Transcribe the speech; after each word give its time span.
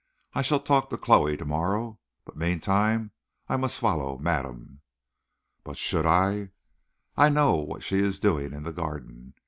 I 0.33 0.41
shall 0.41 0.59
talk 0.59 0.89
to 0.89 0.97
Chloe 0.97 1.37
to 1.37 1.45
morrow. 1.45 1.99
But, 2.25 2.35
meantime, 2.35 3.11
I 3.47 3.55
must 3.55 3.77
follow 3.77 4.17
madame. 4.17 4.81
But 5.63 5.77
should 5.77 6.07
I? 6.07 6.49
I 7.15 7.29
know 7.29 7.57
what 7.57 7.83
she 7.83 7.99
is 7.99 8.17
doing 8.17 8.51
in 8.51 8.63
the 8.63 8.73
garden. 8.73 9.35